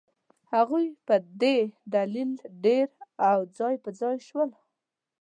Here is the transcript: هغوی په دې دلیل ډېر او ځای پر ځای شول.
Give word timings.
هغوی 0.53 0.87
په 1.07 1.15
دې 1.41 1.57
دلیل 1.95 2.31
ډېر 2.65 2.87
او 3.29 3.37
ځای 3.57 3.75
پر 3.83 3.91
ځای 4.01 4.17
شول. 4.27 4.49